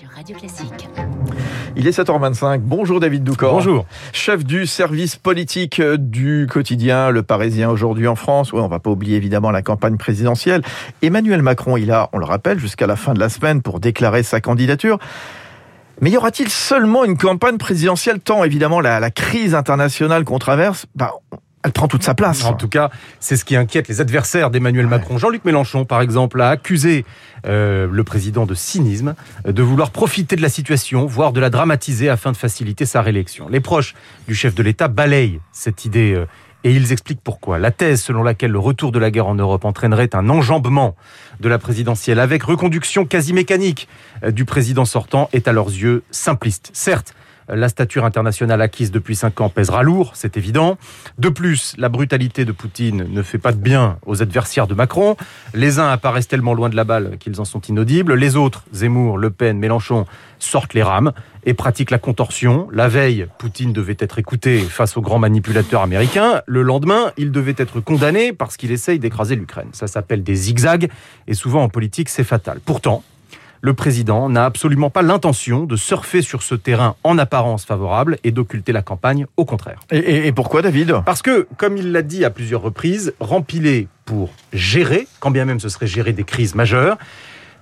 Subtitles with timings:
[0.00, 0.88] sur Radio Classique.
[1.76, 2.60] Il est 7h25.
[2.60, 3.52] Bonjour David Doucor.
[3.52, 3.84] Bonjour.
[4.14, 8.54] Chef du service politique du quotidien Le Parisien aujourd'hui en France.
[8.54, 10.62] Oui, on va pas oublier évidemment la campagne présidentielle.
[11.02, 14.22] Emmanuel Macron, il a, on le rappelle, jusqu'à la fin de la semaine pour déclarer
[14.22, 14.98] sa candidature.
[16.00, 20.86] Mais y aura-t-il seulement une campagne présidentielle tant évidemment la, la crise internationale qu'on traverse?
[20.94, 21.12] Bah,
[21.62, 22.44] elle prend toute sa place.
[22.44, 25.18] En tout cas, c'est ce qui inquiète les adversaires d'Emmanuel Macron.
[25.18, 27.04] Jean-Luc Mélenchon, par exemple, a accusé
[27.46, 29.14] euh, le président de cynisme,
[29.46, 33.02] euh, de vouloir profiter de la situation, voire de la dramatiser afin de faciliter sa
[33.02, 33.48] réélection.
[33.48, 33.94] Les proches
[34.26, 36.26] du chef de l'État balayent cette idée euh,
[36.64, 37.58] et ils expliquent pourquoi.
[37.58, 40.94] La thèse selon laquelle le retour de la guerre en Europe entraînerait un enjambement
[41.40, 43.88] de la présidentielle avec reconduction quasi mécanique
[44.28, 46.68] du président sortant est à leurs yeux simpliste.
[46.74, 47.14] Certes,
[47.54, 50.78] la stature internationale acquise depuis cinq ans pèsera lourd, c'est évident.
[51.18, 55.16] De plus, la brutalité de Poutine ne fait pas de bien aux adversaires de Macron.
[55.54, 58.14] Les uns apparaissent tellement loin de la balle qu'ils en sont inaudibles.
[58.14, 60.06] Les autres, Zemmour, Le Pen, Mélenchon,
[60.38, 61.12] sortent les rames
[61.44, 62.68] et pratiquent la contorsion.
[62.72, 66.42] La veille, Poutine devait être écouté face aux grands manipulateurs américains.
[66.46, 69.68] Le lendemain, il devait être condamné parce qu'il essaye d'écraser l'Ukraine.
[69.72, 70.90] Ça s'appelle des zigzags
[71.26, 72.60] et souvent en politique, c'est fatal.
[72.64, 73.02] Pourtant,
[73.60, 78.30] le président n'a absolument pas l'intention de surfer sur ce terrain en apparence favorable et
[78.30, 79.80] d'occulter la campagne, au contraire.
[79.90, 81.02] Et, et pourquoi David?
[81.04, 85.60] Parce que, comme il l'a dit à plusieurs reprises, rempiler pour gérer, quand bien même
[85.60, 86.96] ce serait gérer des crises majeures,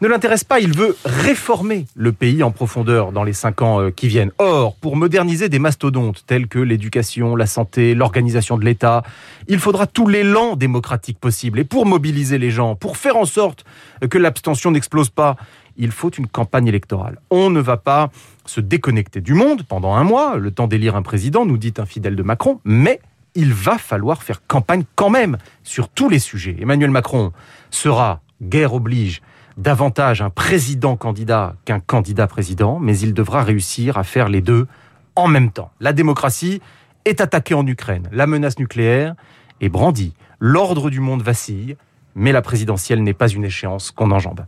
[0.01, 0.61] ne l'intéresse pas.
[0.61, 4.31] Il veut réformer le pays en profondeur dans les cinq ans euh, qui viennent.
[4.39, 9.03] Or, pour moderniser des mastodontes tels que l'éducation, la santé, l'organisation de l'État,
[9.49, 11.59] il faudra tout l'élan démocratique possible.
[11.59, 13.65] Et pour mobiliser les gens, pour faire en sorte
[14.09, 15.37] que l'abstention n'explose pas,
[15.79, 17.19] il faut une campagne électorale.
[17.31, 18.11] On ne va pas
[18.45, 21.87] se déconnecter du monde pendant un mois, le temps d'élire un président, nous dit un
[21.87, 23.01] fidèle de Macron, mais
[23.35, 26.57] il va falloir faire campagne quand même sur tous les sujets.
[26.61, 27.33] Emmanuel Macron
[27.71, 29.23] sera, guerre oblige,
[29.57, 34.67] davantage un président candidat qu'un candidat président, mais il devra réussir à faire les deux
[35.15, 35.71] en même temps.
[35.81, 36.61] La démocratie
[37.05, 39.15] est attaquée en Ukraine, la menace nucléaire
[39.61, 41.77] est brandie, l'ordre du monde vacille,
[42.15, 44.45] mais la présidentielle n'est pas une échéance qu'on enjambe.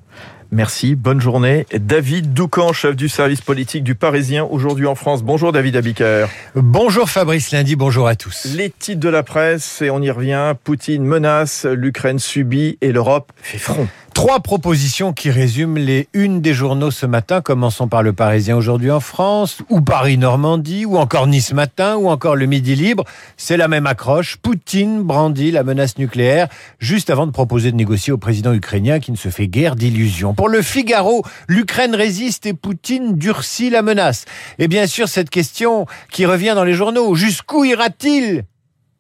[0.53, 1.65] Merci, bonne journée.
[1.73, 5.23] David Doucan, chef du service politique du Parisien, aujourd'hui en France.
[5.23, 6.27] Bonjour David Abiker.
[6.57, 8.47] Bonjour Fabrice Lundi, bonjour à tous.
[8.57, 13.31] Les titres de la presse, et on y revient, Poutine menace, l'Ukraine subit et l'Europe
[13.37, 13.87] fait front.
[14.13, 17.41] Trois propositions qui résument les unes des journaux ce matin.
[17.41, 22.35] Commençons par le Parisien aujourd'hui en France, ou Paris-Normandie, ou encore Nice matin, ou encore
[22.35, 23.05] le Midi Libre.
[23.37, 24.37] C'est la même accroche.
[24.37, 26.49] Poutine brandit la menace nucléaire
[26.81, 30.35] juste avant de proposer de négocier au président ukrainien qui ne se fait guère d'illusions.
[30.41, 34.25] Pour le Figaro, l'Ukraine résiste et Poutine durcit la menace.
[34.59, 38.45] Et bien sûr, cette question qui revient dans les journaux, jusqu'où ira-t-il?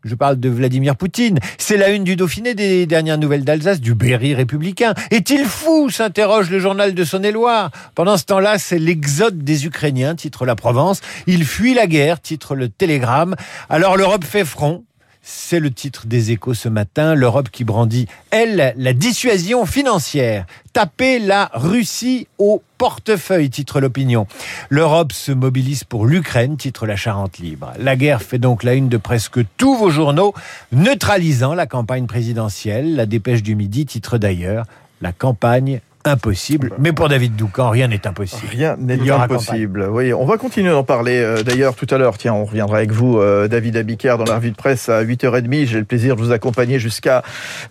[0.04, 1.38] Je parle de Vladimir Poutine.
[1.56, 4.92] C'est la une du Dauphiné des dernières nouvelles d'Alsace, du Berry républicain.
[5.10, 5.88] Est-il fou?
[5.88, 7.70] s'interroge le journal de Saône-et-Loire.
[7.94, 11.00] Pendant ce temps-là, c'est l'exode des Ukrainiens, titre la Provence.
[11.26, 13.34] Ils fuient la guerre, titre le Télégramme.
[13.70, 14.84] Alors l'Europe fait front.
[15.22, 17.14] C'est le titre des échos ce matin.
[17.14, 20.46] L'Europe qui brandit, elle, la dissuasion financière.
[20.72, 24.26] Taper la Russie au portefeuille, titre l'opinion.
[24.70, 27.72] L'Europe se mobilise pour l'Ukraine, titre la Charente libre.
[27.78, 30.32] La guerre fait donc la une de presque tous vos journaux,
[30.72, 32.96] neutralisant la campagne présidentielle.
[32.96, 34.64] La dépêche du midi titre d'ailleurs
[35.00, 36.72] la campagne impossible.
[36.78, 38.46] Mais pour David Doucan, rien n'est impossible.
[38.50, 39.88] Rien n'est impossible.
[39.90, 42.16] Oui, on va continuer d'en parler euh, d'ailleurs tout à l'heure.
[42.16, 45.66] Tiens, on reviendra avec vous, euh, David Abiker, dans la revue de presse à 8h30.
[45.66, 47.22] J'ai le plaisir de vous accompagner jusqu'à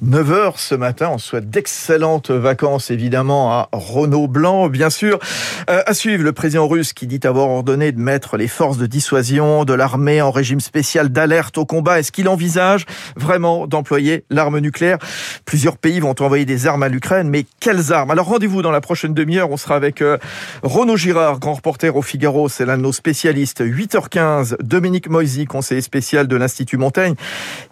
[0.06, 1.10] 9h ce matin.
[1.12, 5.20] On souhaite d'excellentes vacances, évidemment, à Renaud Blanc, bien sûr.
[5.70, 8.86] Euh, à suivre, le président russe qui dit avoir ordonné de mettre les forces de
[8.86, 12.00] dissuasion de l'armée en régime spécial d'alerte au combat.
[12.00, 12.86] Est-ce qu'il envisage
[13.16, 15.00] vraiment d'employer l'arme nucléaire?
[15.46, 18.12] Plusieurs pays vont envoyer des armes à l'Ukraine, mais quelles armes?
[18.20, 19.50] Alors rendez-vous dans la prochaine demi-heure.
[19.50, 20.18] On sera avec euh,
[20.62, 22.50] Renaud Girard, grand reporter au Figaro.
[22.50, 23.62] C'est l'un de nos spécialistes.
[23.62, 27.16] 8h15, Dominique Moisy, conseiller spécial de l'Institut Montaigne,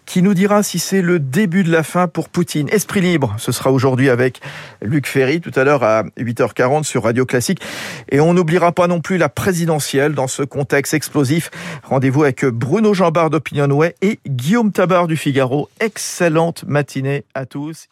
[0.06, 2.69] qui nous dira si c'est le début de la fin pour Poutine.
[2.69, 4.40] Esprit libre, ce sera aujourd'hui avec
[4.81, 7.59] Luc Ferry, tout à l'heure à 8h40 sur Radio Classique.
[8.07, 11.51] Et on n'oubliera pas non plus la présidentielle dans ce contexte explosif.
[11.83, 15.68] Rendez-vous avec Bruno Jambard d'Opinionway et Guillaume Tabar du Figaro.
[15.81, 17.89] Excellente matinée à tous.